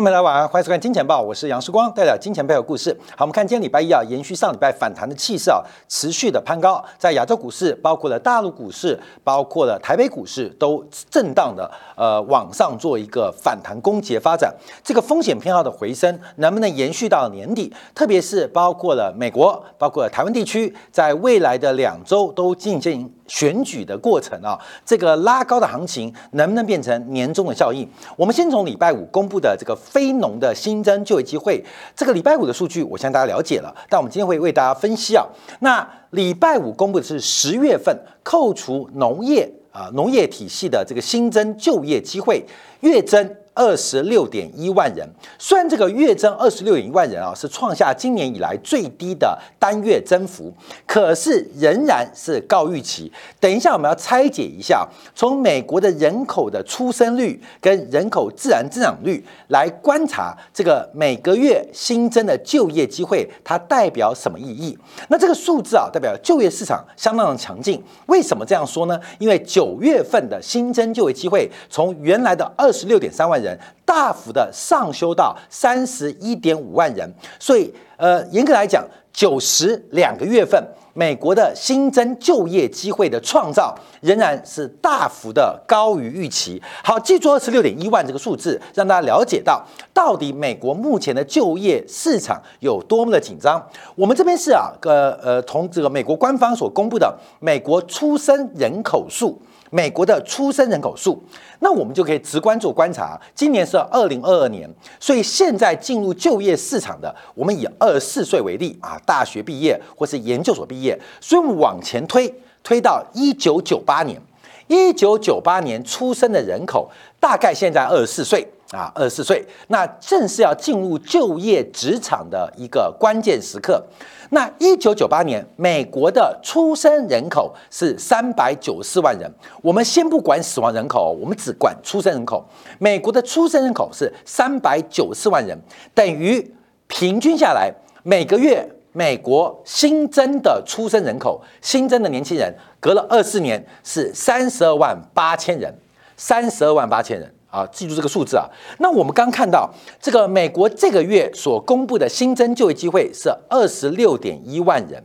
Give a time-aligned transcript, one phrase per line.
[0.00, 2.90] 朋友们，大家晚上欢迎收看《金钱报》，我是杨世光，带来金钱背后故事。
[3.10, 14.50] 好，我们看今天礼拜一啊，延续上礼拜反弹的气势啊，持续的攀高，在亚洲股市，包括了大陆股市，包括了台北股市，都震荡的呃往上做一个反弹攻击发展。
[14.82, 17.70] 这个风险偏好的回升，能不能延续到年底？
[17.94, 23.12] 特别是包括了美国，包括了台湾地区，在未来的两周都进行。
[23.30, 27.88] 选举的过程啊，这个拉高的行情能不能变成年终的效应？
[28.16, 31.64] 我们先从礼拜五公布的这个非农的新增就业机会，
[31.94, 33.72] 这个礼拜五的数据，我相信大家了解了。
[33.88, 35.24] 但我们今天会为大家分析啊，
[35.60, 42.44] 那礼拜五公布的是十月份扣除农业啊农业体系的这个新增就业机会
[42.80, 43.36] 月增。
[43.54, 50.52] 二十六点一万人，虽然这个月增二十六点一万人啊，是创下今年以来最低的单月增幅，
[50.86, 53.10] 可是仍然是高预期。
[53.38, 64.78] 等一下我们要拆解一下，从美国的人口的出生率跟人口自然增长率来观察这个每个月新增的就业机会，它代表什么意义？
[65.08, 67.82] 那这个数字啊，代表就业市场相当的强劲。
[68.06, 68.98] 为什么这样说呢？
[69.18, 73.58] 因为九月份的新增就业机会从原来的二十六点三万人。
[73.84, 86.62] 大幅的上修到三十一点五万人，所以呃，严格来讲，九十两个月份，美国的新增就业机会的创造仍然是大幅的高于预期。
[86.84, 89.60] 好，记住二十六点一万这个数字，让大家了解到
[89.92, 93.60] 到底美国目前的就业市场有多么的紧张。
[93.96, 99.36] 我们这边是啊，呃呃，从这个美国官方所公布的美国出生人口数。
[99.70, 101.22] 美国的出生人口数，
[101.60, 103.18] 那我们就可以直观做观察。
[103.34, 104.68] 今年是二零二二年，
[104.98, 114.20] 所以现在进入就业市场的，我们以二十四岁为例啊，大学毕业或是研究所毕业，所以我们往前推，推到一九九八年，
[114.66, 116.90] 一九九八年出生的人口
[117.20, 118.46] 大概现在二十四岁。
[118.70, 123.84] 啊，二十四岁，那正是要进入就业职场的一个关键时刻。
[124.30, 129.28] 那一九九八年，美国的出生人口是三百九十四万人。
[129.60, 132.44] 我们先不管死亡人口，我们只管出生人口。
[132.78, 135.58] 美国的出生人口是三百九十四万人，
[135.92, 136.54] 等于
[136.86, 137.72] 平均下来，
[138.04, 145.74] 每个月美国新增的出生人口、新增的年轻人，隔了二四年是三十二万八千人，
[146.16, 147.34] 三十二万八千人。
[147.50, 148.48] 啊，记住这个数字啊！
[148.78, 149.68] 那我们刚看到
[150.00, 155.02] 这个美国这个月所公布的新增就业机会是二十六点一万人，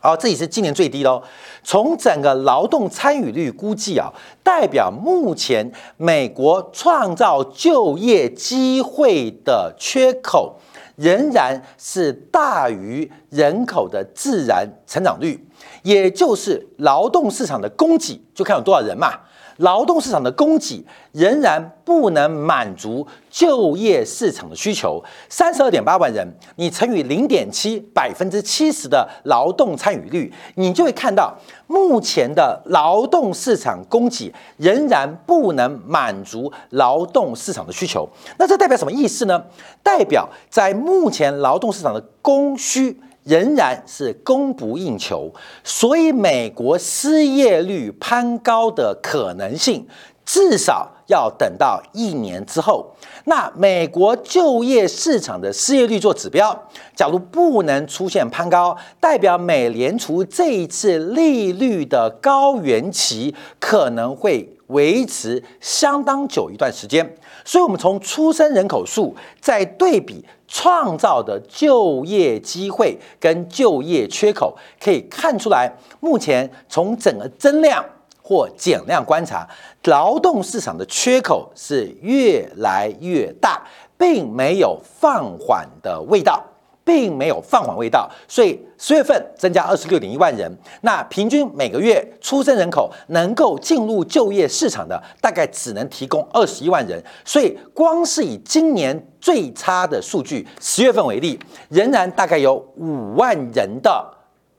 [0.00, 1.22] 好，这也是今年最低喽。
[1.62, 10.56] 从整个劳动参与率估计啊，代表目前美国创造就业机会的缺口
[10.96, 15.46] 仍然是大于人口的自然成长率，
[15.84, 19.12] 也就是劳动市场的供给就看有多少人嘛。
[19.60, 26.26] 劳动市场的供给仍然不能满足就业市场的需求，三十二点八万人，
[26.56, 31.34] 你乘以零点七，百分之七十的劳动参与率，你就会看到
[31.66, 38.08] 目前的劳动市场供给仍然不能满足劳动市场的需求。
[38.38, 39.42] 那这代表什么意思呢？
[39.82, 42.98] 代表在目前劳动市场的供需。
[43.30, 45.32] 仍然是供不应求，
[45.62, 49.86] 所以美国失业率攀高的可能性
[50.26, 52.92] 至少要等到一年之后。
[53.26, 67.14] 那美国就业市场的失业率做指标，假如不能出现攀高，代表美联储这一次利率的高原期可能会维持相当久一段时间。
[67.44, 70.24] 所以，我们从出生人口数再对比。
[70.52, 77.82] 创造的就业机会跟就业缺口可以看出来，目前从整个增量
[78.20, 79.48] 或减量观察，
[79.84, 83.64] 劳动市场的缺口是越来越大，
[83.96, 86.44] 并没有放缓的味道。
[86.84, 90.50] 并没有放缓味道，所以十月份增加二十六点一万人，
[90.82, 101.38] 那平均每个月出生人口能够进入就业市场的大概只能提供二十一万人，所以光是以今年最差的数据十月份为例，
[101.68, 104.04] 仍然大概有五万人的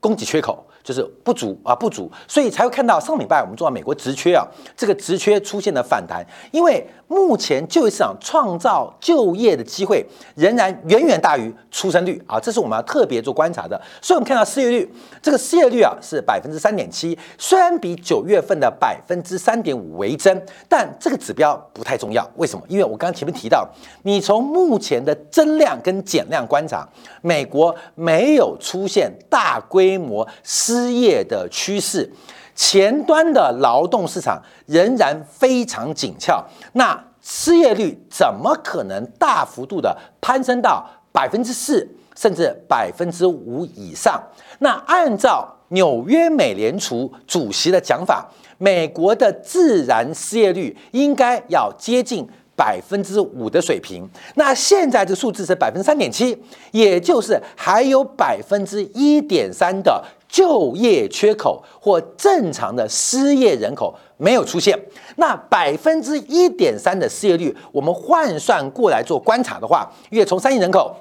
[0.00, 0.64] 供给缺口。
[0.84, 4.44] 就是不足啊，不足，所以才会看到上礼拜我们做到美国职缺啊，
[4.76, 10.02] 这个职缺出现了反弹，因为目前就业市场创造就业的机会
[10.34, 13.78] 仍然远远大于出生率啊，这是我们要特别做观察的。
[14.00, 22.26] 所以我们看到失业率，这个失业率啊是百分之三点七，虽然比九月份的百分之三点五为增，但这个指标不太重要。
[22.36, 22.64] 为什么？
[22.68, 23.68] 因为我刚刚前面提到，
[24.04, 26.88] 你从目前的增量跟减量观察，
[27.20, 30.92] 美国没有出现大规模失。
[30.92, 32.08] 业的趋势，
[32.54, 36.44] 前端的劳动市场仍然非常紧俏。
[36.74, 44.22] 那失业率怎么可能大幅度的攀升到百分之四甚至百分之五以上？
[44.58, 48.28] 那按照纽约美联储主席的讲法，
[48.58, 52.28] 美国的自然失业率应该要接近。
[52.54, 56.38] 百分之五的水平，那现在这数字是百分之三点七，
[56.70, 64.76] 也就是还有百分之一点三的就业缺口或正常的失业人口没有出现。
[65.16, 70.96] 那百分之一点三的失业率，我们换算过来做观察的话，因为从三亿人口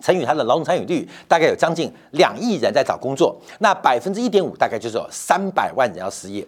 [0.00, 6.46] 乘以它的劳动参与率，大概有将近两亿人在找工作，那百分之一点五大概就是有三百万人要失业。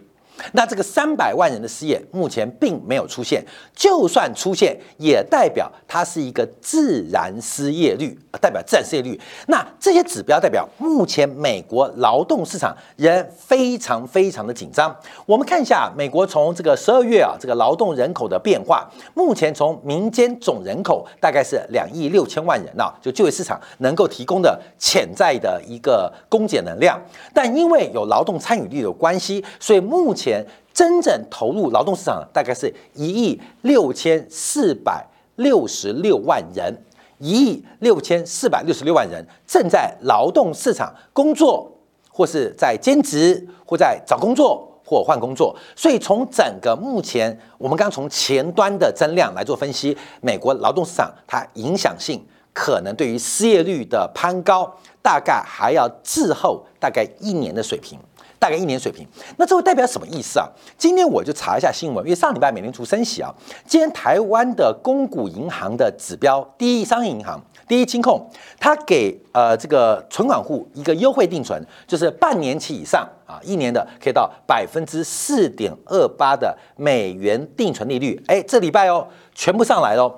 [0.53, 3.43] 那这个三百万人的失业目前并没有出现，
[3.73, 9.19] 就算出现，也代表它是一个自然失业率，代表自然失业率。
[9.47, 14.95] 那这些指标代表目前美国劳动市场仍非常非常的紧张。
[15.25, 26.99] 我们看一下美国从这个十二月啊，这个劳动人口的变化，目前从民间总人口大概是两亿六千万人啊，就就业市场能够提供的潜在的一个供给能量。
[27.33, 30.43] 但因为有劳动参与率的关系，所以目前前
[30.73, 35.05] 真正投入劳动市场大概是一亿六千四百
[35.35, 36.75] 六十六万人，
[37.19, 41.71] 一亿六千四百六十六万人正在劳动市场工作，
[42.09, 45.55] 或是在兼职，或在找工作，或换工作。
[45.75, 57.99] 所以从整个目前我们刚从前端的增量来做分析，美国劳动市场它影响性可能对于失业率的攀高，大概还要滞后大概一年的水平。
[58.37, 60.47] 大概一年水平，那这会代表什么意思啊？
[60.77, 63.33] 今天我就查一下新闻，因为上礼拜美联储升息啊。
[63.65, 68.29] 今天台湾的公股银行的指标，第一商业银行、第一金控，
[68.59, 78.21] 它给呃这个存款户一个优惠定存，就是半年期以上啊，一年的可以到百分之四点二八的美元定存利率。
[78.27, 80.13] 哎，这礼拜哦，全部上来喽。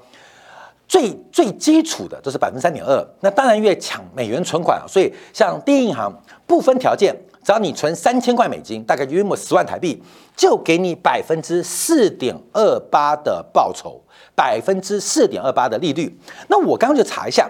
[0.88, 3.06] 最最基础的都是百分之三点二。
[3.20, 6.12] 那当然越抢美元存款啊，所以像第一银行
[6.46, 7.14] 不分条件。
[7.48, 10.04] 只要你存三千块美金，大概约莫十万台币，
[10.36, 14.02] 就给你百分之四点二八的报酬，
[14.36, 16.20] 百分之四点二八的利率。
[16.50, 17.50] 那我刚刚就查一下，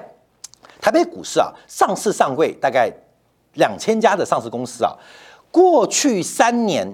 [0.80, 2.94] 台北股市啊，上市上柜大概
[3.56, 4.94] 两千家的上市公司啊，
[5.50, 6.88] 过去三年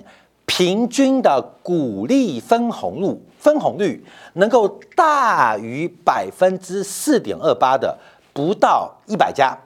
[0.45, 4.01] 平均的股利分红率分红率
[4.35, 4.65] 能够
[4.95, 7.99] 大于百分之四点二八的，
[8.31, 9.57] 不到一百家，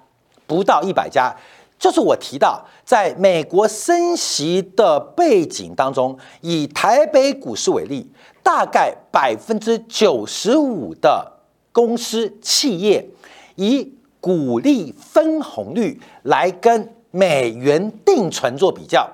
[0.47, 1.35] 不到一百家。
[1.79, 8.09] 就是我提到，在美国升息的背景当中，以台北股市为例，
[8.41, 11.33] 大概百分之九十五的
[11.71, 13.07] 公司企业
[13.55, 19.07] 以股利分红率来跟美元定存做比较。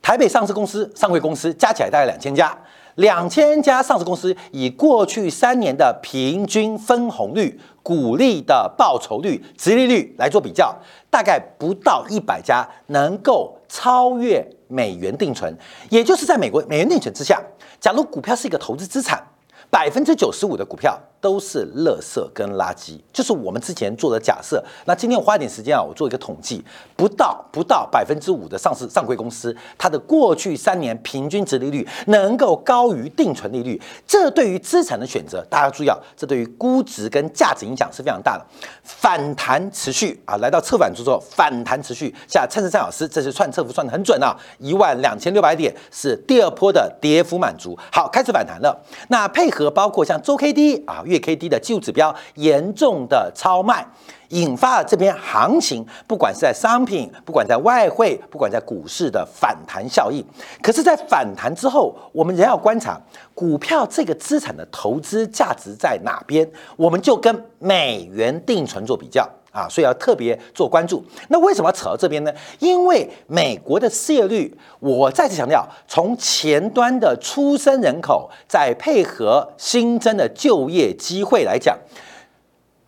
[0.00, 2.56] 台北上市公司、上柜公司加起来大概两千家，
[2.94, 7.60] 两千家上市公司以过去三年的平均分红率。
[7.86, 10.76] 股利的报酬率、殖利率来做比较，
[11.08, 15.56] 大概不到一百家能够超越美元定存，
[15.88, 17.40] 也就是在美国美元定存之下，
[17.78, 19.24] 假如股票是一个投资资产，
[19.70, 21.00] 百分之九十五的股票。
[21.26, 24.64] 都是垃圾跟垃圾，就是我们之前做的假设。
[24.84, 26.64] 那今天我花一点时间啊，我做一个统计，
[26.94, 33.82] 不到不到百分之五的上市上柜公司，它的过去三年平均值利率能够高于定存利率。
[34.06, 38.46] 这对于资产的选择，大家注意啊，这对于估值跟价值影响是非常大的。
[38.84, 42.14] 反弹持续啊，来到侧反之后，反弹持续。
[42.28, 47.76] 像蔡志山老师，这是算测幅算的很准啊，一万两千六百点是第二波的跌幅满足。
[47.90, 48.80] 好，开始反弹了。
[49.08, 53.86] 那配合包括像周 K D 啊，月 K D 的技术指标严重的超卖，
[54.28, 60.24] 引发了这边行情，不管是在商品，不管在外汇，不管在股市的反弹效应。
[60.62, 63.00] 可是，在反弹之后，我们仍要观察
[63.34, 69.28] 股票这个资产的投资价值在哪边，我们就跟美元定存做比较。
[69.56, 71.02] 啊，所以要特别做关注。
[71.28, 72.32] 那为什么要扯到这边呢？
[72.58, 81.74] 因为美国的失业率，我再次强调，从前端的出生人口，再配合新增的就业机会来讲。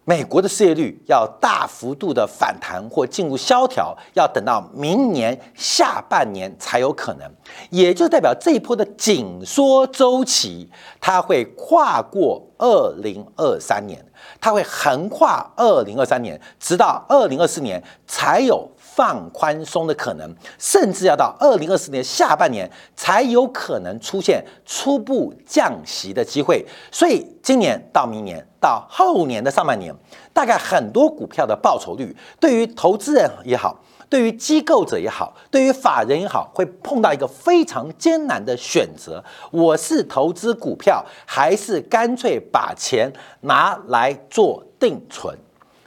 [0.09, 7.31] 美国的失业率要大幅度的反弹或进入萧条，要等到明年下半年才有可能，
[7.69, 14.03] 也就代表这一波的紧缩周期，它会跨过二零二三年，
[14.41, 18.67] 它会横跨二零二三年，直到二零二四年才有。
[18.99, 26.67] 放宽松的可能，甚至要到二零二四年下半年才有可能出现初步降息的机会。
[26.91, 29.95] 所以，今年到明年到后年的上半年，
[30.33, 43.12] 大概很多股票的报酬率，对于投资人也好，对于机构者也好，对于法人也好，会碰到一个非常艰难的选择：我是投资股票，还是干脆把钱
[43.43, 45.37] 拿来做定存？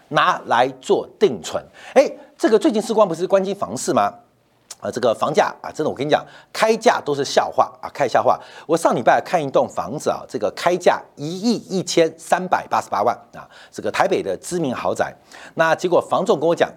[0.10, 1.64] 拿来做定存？
[1.94, 4.12] 哎，这个最近时光不是关心房市吗？
[4.82, 8.40] 啊，这个房价啊，真的，我跟你讲，开价都是笑话啊，开笑话。
[8.66, 15.16] 我上礼拜看一栋房子啊，这个开价一亿一千三百八十八万啊，这个台北的知名豪宅。
[15.54, 16.68] 那结果房仲跟我讲，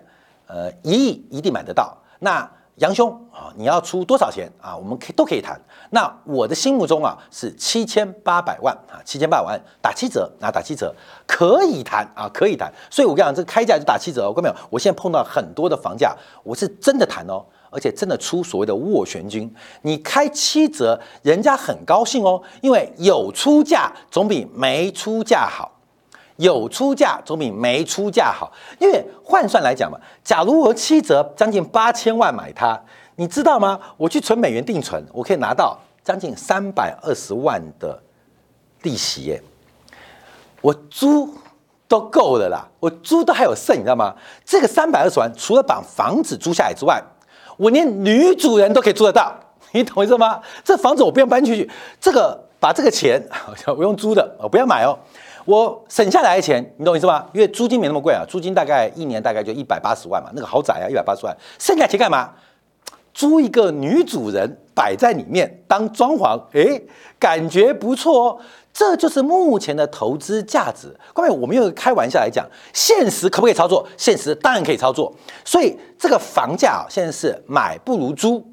[0.46, 1.96] 呃，一亿一定买得到。
[2.18, 2.46] 那
[2.76, 4.76] 杨兄啊，你要出多少钱啊？
[4.76, 5.58] 我们可都可以谈。
[5.90, 10.94] 那我的心目中啊是七千八百万啊，七千八百万打七折啊，打七折
[11.26, 12.70] 可以谈啊，可以谈。
[12.90, 14.28] 所以我跟你讲，这个开价就打七折。
[14.28, 14.54] 我看没有？
[14.68, 17.42] 我现在碰到很多的房价，我是真的谈哦。
[17.74, 19.52] 而且真的出所谓的斡旋军，
[19.82, 25.72] 你开七折，人家很高兴哦，因为有出价总比没出价好，
[26.36, 28.52] 有出价总比没出价好。
[28.78, 32.80] 因为换算来讲嘛，假如我七折，将近八千万买它，
[33.16, 33.80] 你知道吗？
[33.96, 38.00] 我去存美元定存，我可以拿到将近三百二十万的
[38.82, 39.42] 利息耶，
[40.60, 41.34] 我租
[41.88, 44.14] 都够了啦，我租都还有剩，你知道吗？
[44.44, 47.02] 这个三百二十万，除了把房子租下来之外，
[47.56, 49.34] 我连女主人都可以租得到，
[49.72, 50.40] 你懂我意思吗？
[50.64, 51.68] 这房子我不用搬出去，
[52.00, 53.22] 这个把这个钱
[53.76, 54.98] 我用租的，我不要买哦，
[55.44, 57.26] 我省下来的钱，你懂我意思吗？
[57.32, 62.30] 因为租金没那么贵啊，租金大概一年大概就一百八十万嘛，那个豪宅啊一百八十万，剩下钱干嘛？
[63.12, 66.82] 租一个女主人摆在里面当装潢，诶，
[67.18, 68.38] 感觉不错哦。
[68.74, 70.92] 这就是目前的投资价值。
[71.12, 73.86] 各位，我们用开玩笑来讲，现实可不可以操作？
[73.96, 75.14] 现实当然可以操作。
[75.44, 78.44] 所以这个房价啊，现在是买不如租，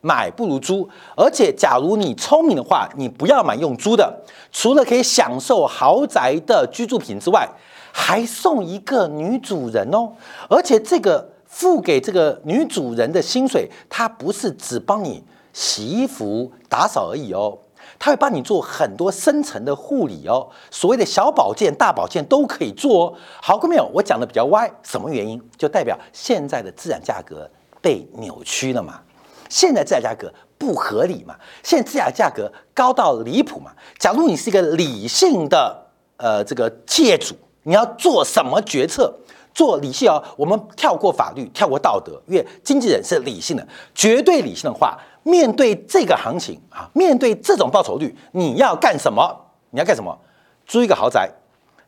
[0.00, 0.88] 买不如租。
[1.16, 7.48] 而且，假如你聪明的话，你不要买用租的，除了可以享受豪宅的居住品之外，
[7.90, 10.12] 还送一个女主人哦。
[10.48, 17.58] 而且，这个付给这个女主人的薪水，它不是只帮你洗衣服、打扫而已哦。
[17.98, 23.14] 他会帮你做很多深层的护理哦，所谓的小保健、大保健都可以做哦。
[23.40, 23.90] 好过没有？
[23.94, 25.40] 我讲的比较歪，什么原因？
[25.56, 27.48] 就代表现在的自然价格
[27.80, 29.00] 被扭曲了嘛？
[29.48, 31.34] 现在自然价格不合理嘛？
[31.62, 33.70] 现在自然价格高到离谱嘛？
[33.98, 39.14] 假如你是一个理性的呃这个企业主，你要做什么决策？
[39.54, 44.98] 做理性哦，我们跳过法律，跳过道德，因为经纪人是理性的，绝对理性的话。
[45.26, 49.36] 面对这个行情啊，面对这种报酬率，你要干什么？
[49.70, 50.16] 你要干什么？
[50.64, 51.28] 租一个豪宅，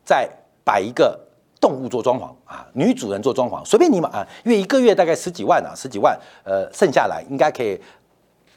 [0.04, 0.28] 再
[0.64, 1.16] 摆一个
[1.60, 7.80] 动物做装潢啊，女主人做装潢，随便你买啊，因为一个月大概十几万啊，十几万，呃，剩下来应该可以，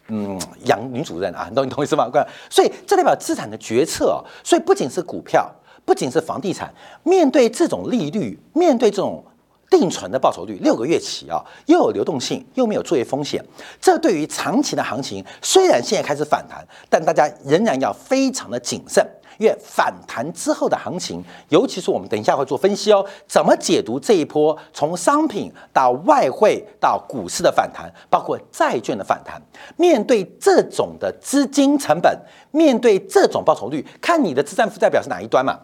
[0.07, 2.09] 嗯，养女主人啊，你懂你懂意思吗？
[2.49, 5.47] 所以这代表资产的决策哦，所以不仅是股票，
[5.85, 6.73] 不仅是房地产，
[7.03, 9.23] 面对这种利率，面对这种。
[9.71, 13.43] 定存的报酬率六个月起啊，又有流动性，又没有作业风险，
[13.79, 19.01] 这对于长期的行情，虽然现在开始反弹，但大家仍然要非常的谨慎，
[19.37, 29.41] 因为反弹之后的行情，尤其是我们等一下会做分析哦，怎么解读这一波从商品到外汇到股市的反弹，包括债券的反弹，
[29.77, 32.19] 面对这种的资金成本，
[32.51, 35.57] 面对这种报酬率，看你的资产负债表是哪一端嘛？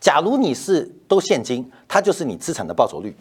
[0.00, 3.12] 假如你是都现金，它就是你资产的报酬率；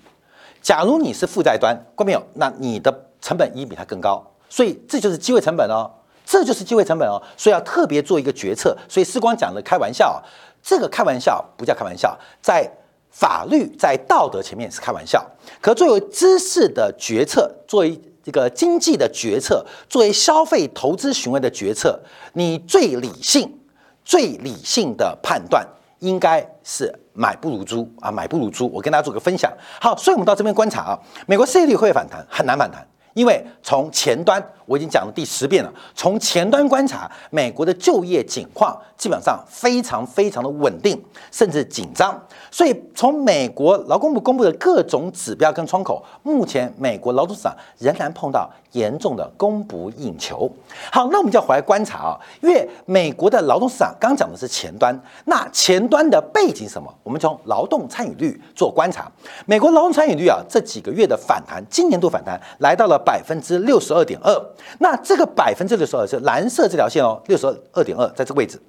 [0.62, 2.24] 假如你是负债端，关没有？
[2.36, 5.91] 那你的成本一比它更高，所以这就是机会成本哦，
[6.25, 8.77] 这就是机会成本哦，所以要特别做一个决策。
[8.88, 10.24] 所以时光讲的开玩笑，
[10.63, 12.65] 这个开玩笑不叫开玩笑，在
[13.12, 15.25] 法律在道德前面是开玩笑，
[15.59, 22.00] 可作为知识的决策，作为这个经济的决策，作为消费投资行为的决策，
[22.33, 23.59] 你最理性、
[24.05, 25.67] 最理性的判断。
[26.00, 28.70] 应该是买不如租啊，买不如租。
[28.72, 29.51] 我跟大家做个分享。
[29.79, 35.74] 好，所以我们到这边观察啊，美国失业率会反弹，很难反弹，因为从前端我已经讲了第十遍了。
[35.94, 41.01] 从前端观察，美国的就业景况基本上非常非常的稳定，
[41.32, 42.18] 甚至紧张。
[42.50, 48.50] 所以从美国劳工部公布的各种指标跟窗口，目前美国劳动市场仍然碰到。
[48.72, 50.52] 严重的供不应求。
[50.92, 56.94] 好，那我们就要回来观察啊，因为美国的劳动市场刚讲的是前端，那前端的背景什么？
[57.04, 59.12] 我们从劳动参与率做观察。
[59.46, 64.34] 美国劳动参与率啊，这几个月的反弹，今年度反弹来到了百分之六十二点二。
[64.80, 68.62] 那这个百分之六十二是蓝色这条线哦，六十二点二在这个位置。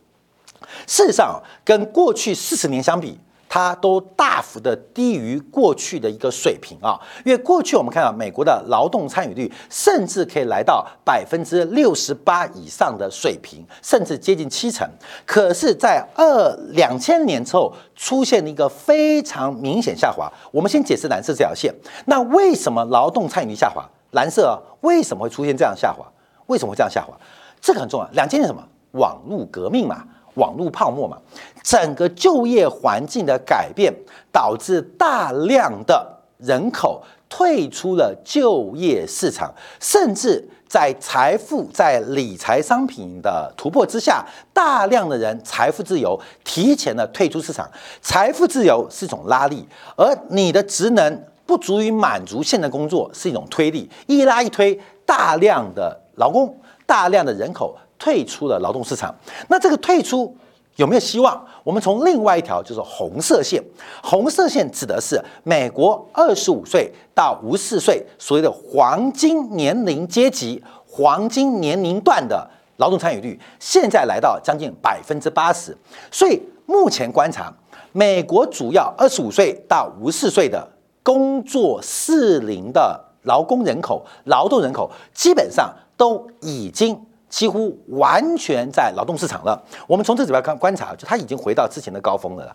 [0.86, 3.18] 事实上，跟过去四十年相比，
[3.50, 6.98] 它都大幅的低于过去的一个水平啊。
[7.24, 14.88] 因为过去我们看到美国的劳动参与率甚至可以来到百分之六十八以上的水平，甚至接近七成。
[15.26, 20.30] 可是，在二两千年之后，出现了一个非常明显下滑。
[20.52, 21.74] 我们先解释蓝色这条线。
[22.06, 23.84] 那为什么劳动参与率下滑？
[24.12, 26.06] 蓝色为什么会出现这样下滑？
[26.46, 27.12] 为什么会这样下滑？
[27.60, 28.08] 这个很重要。
[28.12, 28.62] 两千年什么？
[28.92, 30.04] 网络革命嘛。
[30.40, 31.18] 网络泡沫嘛，
[31.62, 33.94] 整个就业环境的改变
[34.32, 47.68] 导致大量的人口退出了就业市场，甚至在财富在理财商品的突破之下，大量的人财富自由提前的退出市场。
[48.00, 56.56] 财富自由是一种拉力，而你的职能不足以满足现在工作是一种推力，一拉一推，大量的劳工，
[56.86, 57.76] 大量的人口。
[58.00, 59.14] 退出了劳动市场，
[59.48, 60.34] 那这个退出
[60.76, 61.46] 有没有希望？
[61.62, 63.62] 我们从另外一条就是红色线，
[64.02, 75.76] 红色线指的是美国二十五岁到五十四岁所谓的黄金年龄阶级、黄金年龄段的劳动参与率，现在来到将近百分之八十。
[76.10, 77.52] 所以目前观察，
[77.92, 80.66] 美国主要二十五岁到五十四岁的
[81.02, 86.98] 工作适龄的劳工人口、劳动人口，基本上都已经。
[87.30, 89.58] 几乎完全在劳动市场了。
[89.86, 92.54] 我们从这指标看观察，就它已经回到之前的高峰了。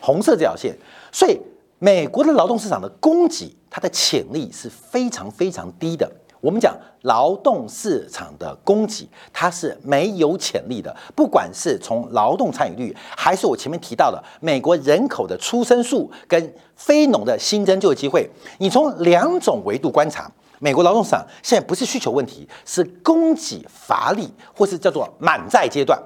[0.00, 0.74] 红色这条线，
[1.10, 1.38] 所以
[1.80, 6.10] 美国的劳动市场的供给，它的潜力是非常非常低的。
[6.40, 10.94] 我们讲劳动市场的供给，它是没有潜力的。
[11.16, 20.30] 不管是从劳动参与率，还是我前面提到的美国人口的出生数跟非农的新增就业机会，你从两种维度观察。
[20.58, 26.00] 美国劳动市场现在不是需求问题，是供给乏力，或是叫做满载阶段，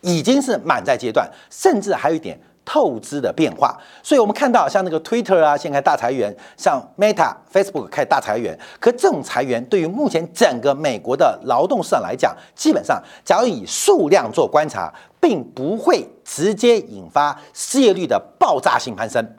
[0.00, 3.76] 已经是满载阶段，甚至还有一点透支的变化。
[4.02, 8.58] 所以，我们看到像那个 Twitter 啊，现在大裁员；像 Meta、Facebook 开始大裁员。
[8.78, 19.36] 可这种裁员对于目前整个美国的劳动市场来讲，基本上，假如以数量做观察，并不会直接引发失业率的爆炸性攀升。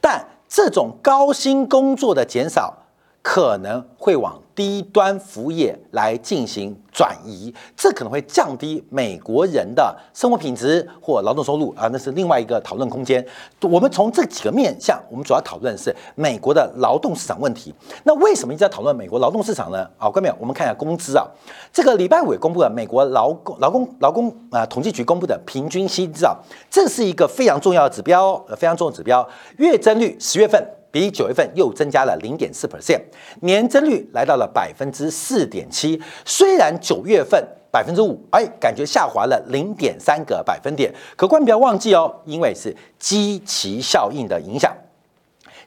[0.00, 2.85] 但这种高薪工作的减少。
[3.28, 13.26] 可能会往低端服务业来进行转移，这可能会降低美国人的生活品质或劳动收入啊，那是另外一个讨论空间。
[13.62, 17.74] 我们从这几个面向，我们主要讨论的是美国的劳动市场问题。
[18.04, 19.84] 那为什么一直在讨论美国劳动市场呢？
[19.98, 21.26] 啊，各位我们看一下工资啊，
[21.72, 26.32] 这个礼拜五公布的美国劳工劳工劳工啊统计局公布的平均薪资啊，
[26.70, 30.64] 这是一个非常重要的指标，呃，非常重要的指标，月增率十月份。
[30.90, 33.00] 比九月份又增加了零点四 percent，
[33.40, 36.00] 年增率来到了百分之四点七。
[36.24, 40.94] 虽然九月份百分之五，哎，感觉下滑了零点三个百分点。
[41.16, 44.74] 可万不要忘记哦，因为是基期效应的影响，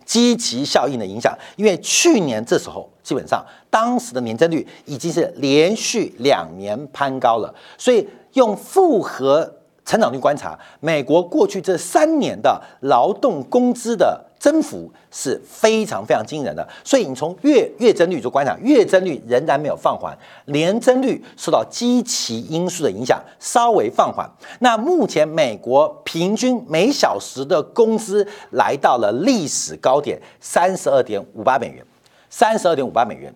[0.05, 1.37] 基期效应的影响。
[1.55, 9.58] 因为去年这时候，基本上当时的年增率已经是连续两年攀高了，所以用复合
[9.89, 14.23] 成长率观察，美国过去这三年的劳动工资的。
[14.39, 24.25] 增幅是非常非常惊人的，所以你从月月增率做观察，月增率仍然没有放缓，年增率受到基期因素的影响稍微放缓。
[24.59, 31.85] 那目前美国平均每小时的工资来到了历史高点，三十二点五八美元，
[32.29, 33.35] 三十二点五八美元，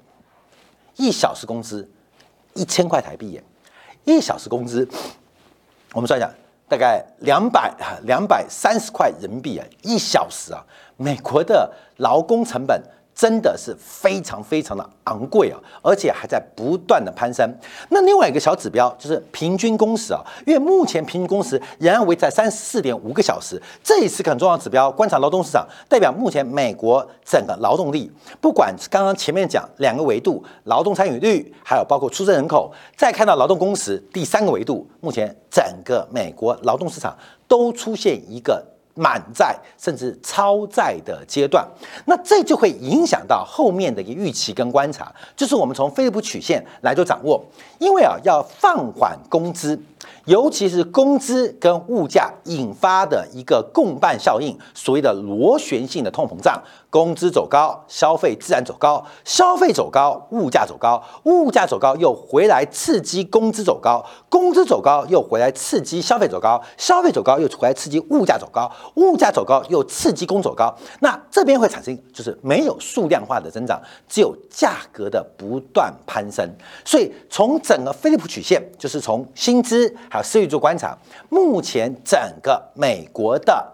[0.95, 1.85] 一小时工资
[2.53, 3.43] 一千块台币耶，
[4.05, 4.87] 一小时工资，
[5.91, 6.31] 我们算一下。
[6.73, 10.65] 大概两百两百三十块人民币啊，一小时啊，
[10.97, 12.81] 美国的劳工成本。
[13.15, 17.47] 真的是非常非常的昂贵啊，而且还在不断的攀升。
[17.89, 24.91] 那另外一个小指标就是平均工时啊，因为目前平均工时仍然维在三十四点五个小时，这也是很重要的指标。
[24.91, 37.15] 观察劳动市场，代表目前美国整个劳动力，不管刚刚前面讲两个维度，劳动参与率，还有包括出生人口，再看到劳动工时，第三个维度，目前整个美国劳动市场
[37.47, 38.72] 都出现一个。
[38.95, 41.67] 满载甚至超载的阶段，
[42.05, 47.43] 那这就会影响到后面的一个预期跟观察，就是我们从菲利普曲线来做掌握，
[47.79, 49.79] 因为啊要放缓工资。
[50.25, 76.47] 尤其是工资跟物价引发的一个共伴效应，所谓的螺旋性的通膨胀，工资走高，消费自然走高，消费走高，物价走高，物价走高又回来刺激工资走高，工资走高又回来刺激消费走高，消费走高又回来刺激物价走高，物价走高又刺激工走高，那这边会产生就是没有数量化的增长，只有价格的不断攀升，
[76.85, 79.83] 所以从整个菲利普曲线，就是从薪资。
[80.09, 80.97] 还有失业做观察，
[81.29, 83.65] 目前整个美国的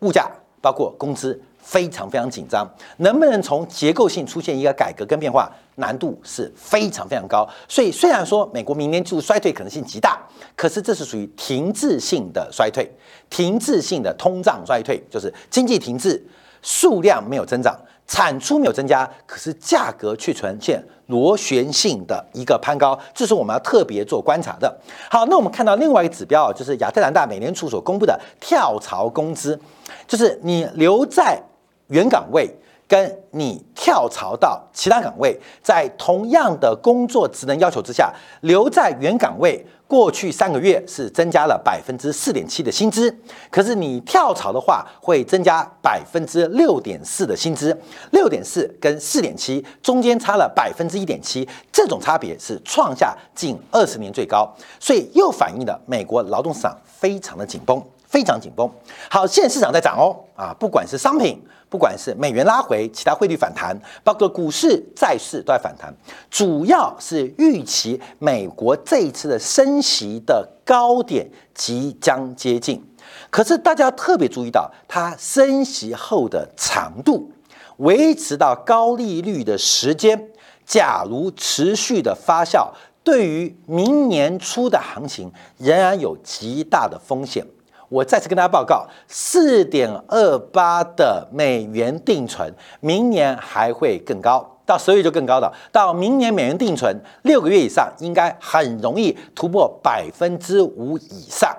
[0.00, 2.66] 物价包括工资非常非常紧张，
[2.98, 7.48] 能不能从结构性出现一个改革跟变化，难度是非常非常高。
[7.68, 10.20] 所以虽然说美国明年进入衰退可能性极大，
[10.54, 12.90] 可是这是属于停滞性的衰退，
[13.28, 16.22] 停滞性的通胀衰退，就是经济停滞，
[16.62, 24.76] 数量没有增长，产出没有增加，可是价格却呈现螺旋性的一个攀高，这是我们要特别做观察的。
[25.10, 29.58] 好，那我们看到另外一个指标啊，就是亚特兰大美联储所公布的跳槽工资，
[30.06, 31.40] 就是你留在
[31.88, 32.48] 原岗位，
[32.88, 43.12] 跟你跳槽到其他岗位，在同样的工作职能要求之下，留在原岗位，过去三个月是增加了百分之四点七的薪资，
[43.50, 47.76] 可是你跳槽的话，会增加百分之六点四的薪资，
[48.12, 57.82] 六点四跟四点七中间差了百分之一点七，这种差别是创下近二十年最高，所以又反映了美国劳动市场非常的紧绷。
[58.16, 58.66] 非常紧绷。
[59.10, 65.94] 好，现在市场在涨哦，啊，不管是商品，不管是美元拉回，其他汇率反弹，包括股市、债市都在反弹，
[66.30, 72.82] 主要是预期美国这一次的升息的高点即将接近。
[73.28, 77.30] 可是大家特别注意到，它升息后的长度，
[77.76, 80.30] 维持到高利率的时间，
[80.64, 82.70] 假如持续的发酵，
[83.04, 87.46] 对于明年初的行情仍然有极大的风险。
[87.88, 95.52] 我再次跟大家报告，四点二八的美元定存，明年还会更高，到十月就更高了。
[95.70, 101.56] 到明年美元定存六个月以上，应该很容易突破百分之五以上，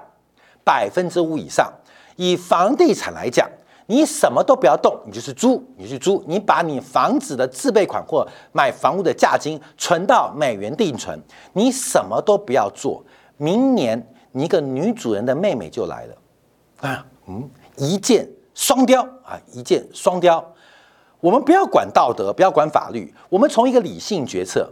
[0.66, 1.72] 百分之五以上。
[2.18, 3.50] 以房地产来讲，
[3.86, 11.18] 你什么都不要动，你就是租，你去租，你把你房子的自备款或买房屋的价金存到美元定存，
[11.54, 13.02] 你什么都不要做，
[13.38, 14.06] 明年。
[14.32, 16.16] 你一个女主人的妹妹就来了，
[16.82, 20.44] 啊，嗯，一箭双雕啊，一箭双雕。
[21.20, 24.72] 我们不要管道德，不要管法律，我们从一个理性决策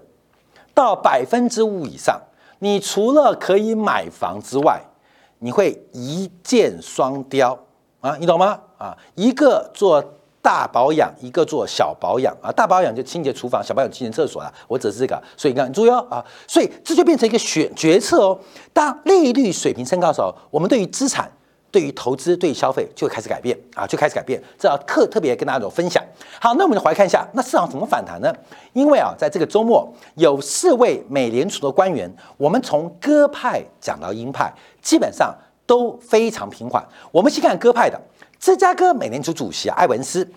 [0.74, 2.22] 到百分之五以上，
[2.60, 4.82] 你除了可以买房之外，
[5.40, 7.58] 你会一箭双雕
[8.02, 8.60] 啊，你懂吗？
[8.78, 10.04] 啊，一个做。
[10.46, 14.54] 大保养一个做小保养啊，大保养就清洁厨房，小保养清洁厕所了。
[14.68, 18.40] 我只是这个，所以你看注意哦啊，所以这就变成一个选决策哦。
[18.72, 21.28] 当利率水平升高的时候，我们对于资产、
[21.72, 24.40] 对于投资、对于消费就会开始改变啊，就开始改变。
[24.56, 26.04] 这要特特别跟大家做分享。
[26.40, 28.32] 好，那我们就回来看一下，那市场怎么反弹呢？
[28.74, 36.88] 因为啊，在这个周末有四位美联储的官员，我们从鸽派讲到鹰派，基本上都非常平缓。
[37.12, 38.00] 我们先看鸽派的。
[38.40, 40.28] 芝加哥美联储主席埃文斯，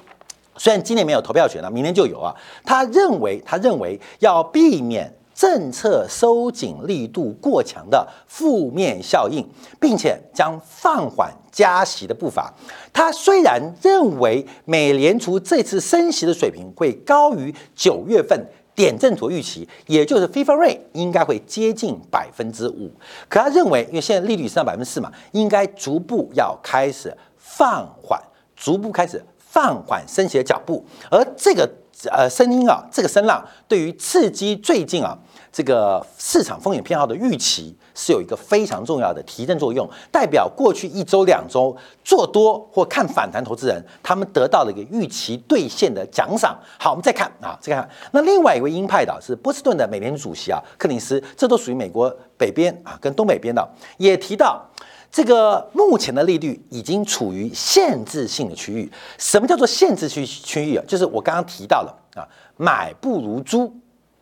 [0.57, 2.35] 虽然今年没有投票权了，明年就有啊。
[2.65, 9.47] 他认为，他认为要避免政策收紧力度过强的负面效应，
[9.79, 12.53] 并且将放缓加息的步伐。
[12.93, 22.91] 他虽然认为美联储这次升息的水平会高于九月份点阵图预期，也就是 FIFA rate 应该会接近百分之五，
[23.29, 27.17] 可他认为，因为现在利率是在百分之四嘛，应该逐步要开始。
[27.57, 28.21] 放缓，
[28.55, 31.69] 逐步开始放缓升息的脚步，而这个
[32.11, 35.19] 呃声音啊，这个声浪对于刺激最近啊
[35.51, 46.57] 这个市场风险偏好的预期是有一个非常重要的提振作用，代表过去一周两周做多或看反弹投资人，他们得到了一个预期兑现的奖赏。
[46.79, 54.65] 好，我们再看啊，再看那另外一位鹰派的是波士顿的美联储主席啊克林斯，这都属于美国北边啊跟东北边的，也提到。
[55.11, 58.91] 这个目前的利率已经处于限制性的区域。
[59.17, 60.85] 什么叫做限制区区域啊？
[60.87, 62.23] 就是我刚刚提到了啊，
[62.57, 63.73] 买不如租，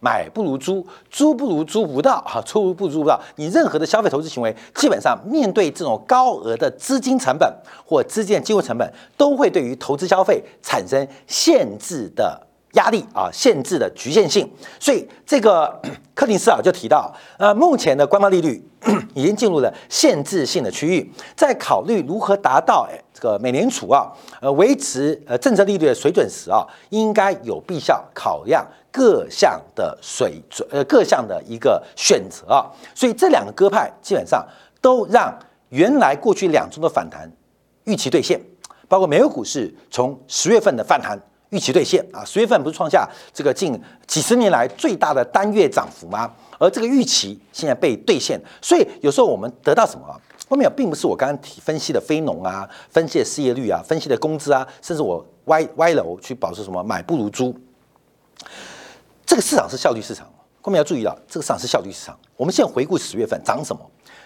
[0.00, 3.20] 买不如租，租不如租不到，哈，租不如租不到。
[3.34, 7.52] 你任何的消费投资行为，基本上面对这种高额的资金成本
[7.84, 12.46] 或资金的金融成本，都会对于投资消费产生限制的。
[12.76, 15.80] 压力啊，限制的局限性，所以这个
[16.14, 18.62] 柯林斯啊就提到，呃，目前的官方利率
[19.14, 34.46] 已经进入了限制性的区域，在考虑如何达到这个美联储啊，呃，维持呃政策利率的水准时啊，应该有必要考量各项的水准，呃，各项的一个选择啊，所以这两个鸽派基本上
[34.80, 35.34] 都让
[35.70, 37.30] 原来过去两周的反弹
[37.84, 38.40] 预期兑现，
[38.86, 41.18] 包括美国股市从十月份的反弹。
[41.56, 46.30] 预期兑现啊，十月份不是创下这个近几十年来最大的单月涨幅吗？
[46.58, 50.20] 而这个预期现在被兑现，所以有时候我们得到什么？
[50.50, 57.58] 后面并不是我刚刚提分析的非农啊，分析的失业率啊，分析的工资啊，甚至我歪歪楼去保持什么买不如租。
[59.24, 62.18] 这个市场是效率市场，后面要注意到这个市场是效率市场。
[62.36, 63.80] 我们现在回顾十月份涨什么？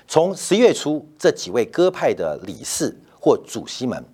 [0.08, 4.04] 从十月初这几位鸽派的理事或主席们。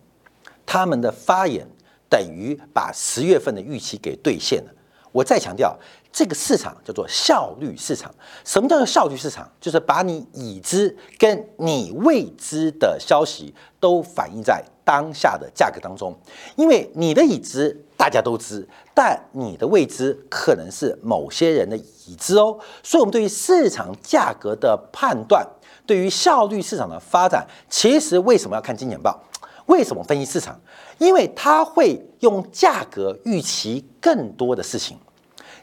[0.68, 1.64] 他们的发言
[2.08, 4.70] 等于把十月份的预期给兑现了。
[5.12, 5.74] 我再强调，
[6.12, 8.14] 这个市场叫做效率市场。
[8.44, 9.50] 什么叫做效率市场？
[9.58, 16.14] 就是把你已知跟你未知的消息都反映在当下的价格当中。
[16.56, 22.58] 因为你的已知大家都知，但你的未知可能是某些人的已知哦。
[22.82, 25.48] 所以，我们对于市场价格的判断，
[25.86, 29.18] 对于效率市场的发展，其实为什么要看金钱报？
[29.64, 30.60] 为什么分析市场？
[30.98, 34.98] 因为它会用价格预期更多的事情。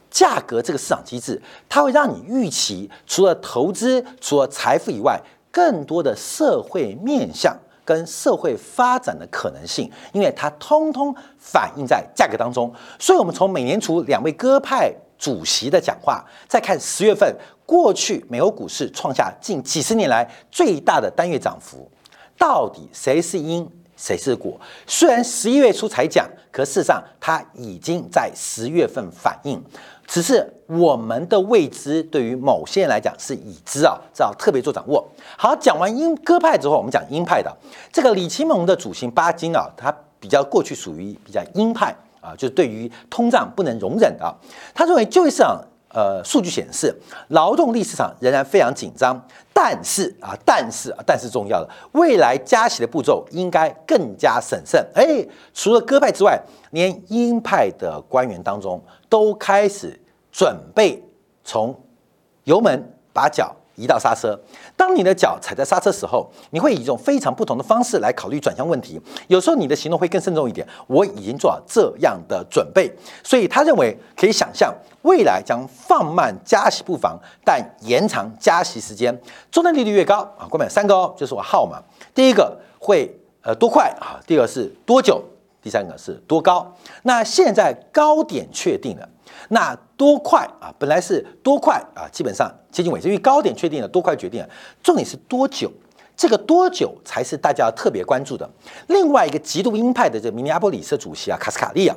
[0.09, 5.19] 价格这个市场机制，它会让你预期除了投资、除了财富以外，
[5.49, 12.71] 更多的社会面向跟社会发展的可能性，因为它通通反映在价格当中。
[12.99, 21.89] 所以，我们从美联储两位鸽派主席的讲话，再看十月份过去美国股市创下近几十年来最大的单月涨幅，
[22.37, 23.67] 到底谁是因？
[24.03, 24.59] 谁是果？
[24.85, 29.63] 虽然十一月初才讲，可事实上它已经在十月份反应。
[30.05, 35.07] 只是我们的未知对于某些人来讲是已知啊，这要特别做掌握。
[35.37, 37.49] 好，讲完鹰鸽派之后，我们讲鹰派的
[37.93, 44.35] 这个李奇蒙的主席巴金啊，他比较过去属于比较鹰派啊，就是对于通胀不能容忍啊。
[44.73, 45.63] 他认为就业市场。
[45.93, 46.93] 呃，数据显示，
[47.27, 49.15] 劳动力市场仍然非常紧张，
[49.53, 54.83] 但是啊，但是啊，但是重要的，未来加息的步骤应该更加审慎。
[54.95, 59.99] 哎，除了鸽派之外，连鹰派的官员当中都开始
[60.31, 61.03] 准备
[61.43, 61.79] 从
[62.45, 63.55] 油门把脚。
[63.75, 64.39] 移到刹车，
[64.77, 69.01] 当你的脚踩在刹车时候，你会以一种非常不同的方式来考虑转向问题。
[69.27, 70.67] 有时候你的行动会更慎重一点。
[70.87, 72.91] 我已经做好这样的准备，
[73.23, 79.17] 所以他认为可以想象未来将放慢加息步伐，但延长加息时间。
[79.51, 81.81] 终端利率越高啊，关键三个哦，就是我号码。
[82.13, 84.21] 第一个会呃多快啊？
[84.27, 85.21] 第二个是多久？
[85.61, 86.71] 第三个是多高？
[87.03, 89.09] 那现在高点确定了。
[89.53, 90.73] 那多快啊？
[90.79, 94.49] 本来是多快啊，基本上接近尾声，因为高点确定了，多快决定了。
[94.81, 95.71] 重点是多久，
[96.17, 98.49] 这个多久才是大家要特别关注的。
[98.87, 101.95] 另外一个极度鹰派的这个明尼阿波里斯主席啊，卡斯卡利亚。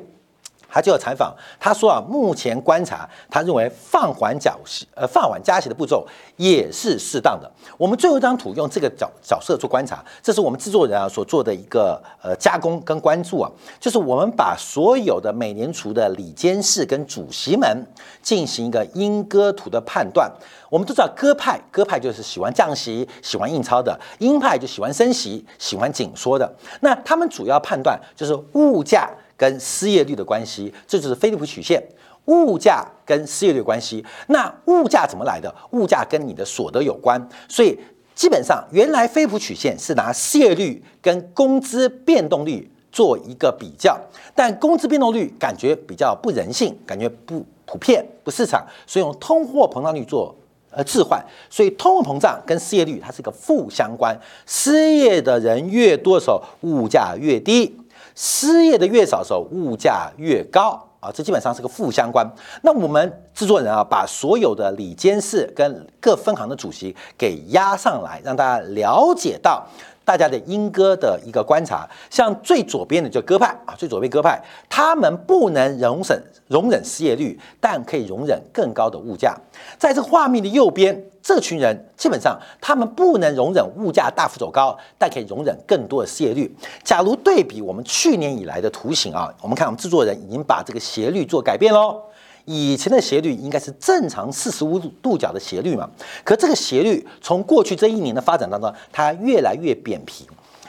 [0.69, 7.51] 他就要采访，他说啊，目前观察，他认为放缓加息，呃，放缓加息的步骤也是适当的。
[7.79, 13.51] 我们最后一张图用这个角角色做观察，这是我们制作人啊所做的一个呃加工跟关注啊，
[13.81, 17.87] 就是我们把所有的美联储的里监事跟主席们
[18.21, 20.31] 进行一个鹰鸽图的判断。
[20.69, 26.53] 我们都知道鸽派，鸽派就是喜欢降息、喜欢印钞的；鹰派就喜欢升息、喜欢紧缩的。
[26.81, 29.09] 那他们主要判断就是物价。
[29.37, 31.83] 跟失业率的关系，这就是菲利普曲线。
[32.27, 35.55] 物价跟失业率关系，那物价怎么来的？
[35.71, 37.79] 物价跟你的所得有关，所以
[38.17, 43.97] 基本上原来菲利普曲线是拿失业率跟工资变动率做一个比较，
[44.35, 50.35] 但工资变动率感觉比较不人性，感觉不普遍、不市场，所以用通货膨胀率做
[50.73, 57.73] 呃置换，所以通货膨胀跟失业率它是一个负相关，失业的人越多的时候，物价越低。
[58.17, 62.29] 失业的越少的时候，物价越高啊，这基本上是个负相关。
[62.63, 69.65] 那我们制作人啊，把所有的里监事跟各分行的主席给压上来，让大家了解到。
[70.07, 79.37] 大家的鹰鸽的一个观察，像最左边的就鸽派啊，最左边鸽派，他们不能容忍容忍失业率，但可以容忍更高的物价。
[79.77, 86.57] 在这画面的右边，这群人基本上他们不能容忍物价大幅走高，但可以容忍更多的失业率。
[86.85, 92.01] 假如对比我们去年以来的图形啊，我们看我们制作人已经把这个斜率做改变喽。
[92.45, 95.91] 以前的斜率应该是正常四十五度度角的斜率嘛，
[96.23, 100.25] 可这个斜率从过去这一年的发展当中，它越来越扁平，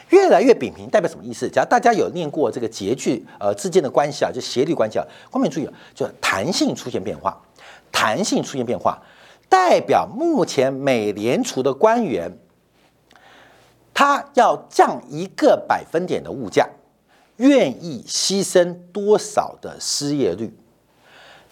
[0.10, 1.48] 越来越扁平，代表什么意思？
[1.48, 7.40] 假如大家有念过这个截距呃之间的关系啊，就斜率关系啊，后面注意啊，就弹性出现变化，
[7.92, 9.00] 弹性出现变化，
[9.50, 12.38] 代表目前美联储的官员，
[13.94, 16.70] 他要降一个百分点的物价，
[17.38, 20.56] 愿意牺牲多少的失业率？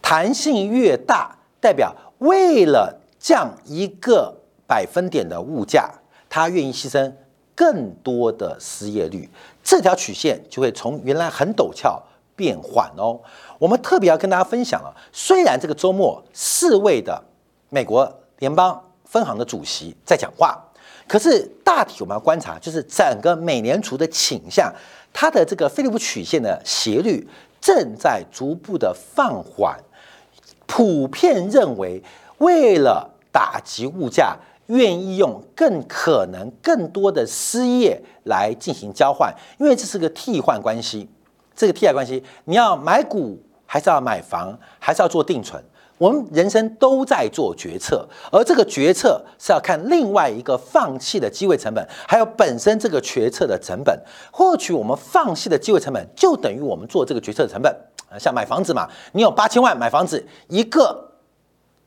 [0.01, 5.89] 弹性越大，代表为了降一个百分点的物价，
[6.29, 7.11] 他愿意牺牲
[7.55, 9.29] 更多的失业率。
[9.63, 12.03] 这条曲线就会从原来很陡峭
[12.35, 13.19] 变缓哦。
[13.57, 17.23] 我们特别要跟大家分享了，虽然这个周末四位的
[17.69, 20.63] 美国联邦分行的主席在讲话，
[21.07, 24.73] 可是大体我们要观察，就是整个美联储的倾向，
[25.13, 27.27] 它的这个菲利普曲线的斜率
[27.59, 29.79] 正在逐步的放缓。
[30.67, 32.01] 普遍认为，
[32.39, 34.35] 为了打击物价，
[34.67, 41.07] 愿意用更可能更多的失业来进行交换，因为这是个替换关系。
[41.55, 45.63] 这个替代关系，你要买股还是要买房，还是要做定存？
[45.97, 53.97] 我们人生都在做决策，而这个决策是要看另外一个放弃的机会成本，还有本身这个决策的成本。
[54.31, 57.73] 获取我们放弃的机会成本，就等于我们做这个决策的成本。
[58.19, 61.11] 像买房子嘛，你有八千万买房子，一个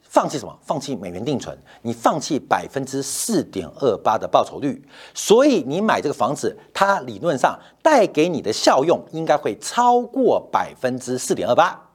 [0.02, 0.58] 放弃什么？
[0.62, 4.82] 放弃美元定存，你放弃百分之四点二八的报酬率，
[5.14, 11.88] 所以你买这个房子，它理论上带给你的效用应该会超过百分之四点二八。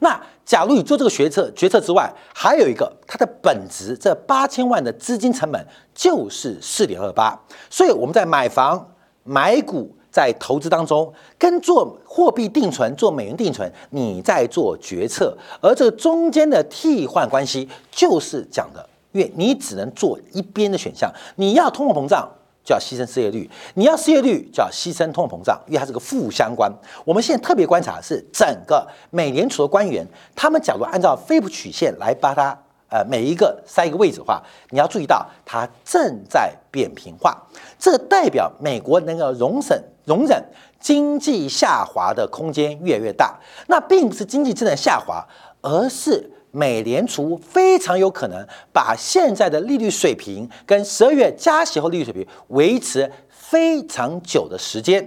[0.00, 7.38] 那假如你做这个决策决策之外，还有一个它的本质，这八千万的资金成本就是四点二八，
[7.70, 8.92] 所以我们在买房
[9.24, 9.94] 买股。
[10.12, 22.30] 在投资当中，跟做货币定存、做美元定存，你在做决策，而这个中间的替换关系就是讲的，因为你只能做一边的选项，你要通货膨胀
[22.64, 26.72] 就要牺牲失业率，你要失业率就要牺牲通货膨胀，因为它是个负相关。
[27.04, 32.58] 我们现在特别观察的是整个美联储的官员，他们假如按照菲普曲线来把它。
[32.94, 37.34] 呃，每一个塞一个位置的话，你要注意到它正在扁平化，
[37.78, 40.44] 这代表美国能够容忍容忍
[40.78, 43.40] 经济下滑的空间越来越大。
[43.68, 45.26] 那并不是经济正在下滑，
[45.62, 55.06] 而是美联储非常有可能把现在的利率水平跟十二月加息后利率水平维持非常久的时间，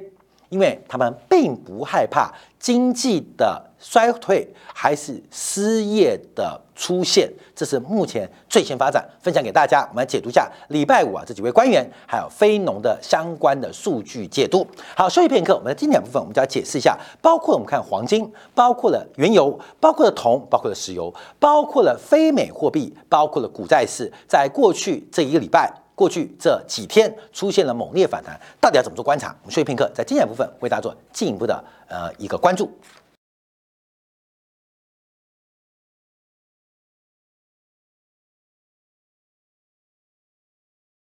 [0.50, 3.72] 因为他们并不害怕经济的。
[3.88, 9.82] 衰退还是失业的出现，这是目前最新发展，分享给大家。
[9.92, 14.66] 我们来解读一下礼拜五啊这几位官员还有非农的相关的数据解读。
[14.98, 25.72] 好，休息片刻，我们的经典部分我们就要解释一下，包括我们看黄金，包括了原油，包括了铜，包括了石油，包括了非美货币，包括了股债市，在过去这一个礼拜。
[25.94, 29.28] 过去这几天出现了猛烈反弹，到底要怎么做观察？
[29.44, 32.70] 我们休息片刻，在经典部分为大家做进一步的呃一个关注。